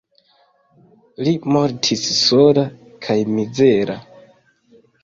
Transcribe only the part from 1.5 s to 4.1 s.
mortis sola kaj mizera.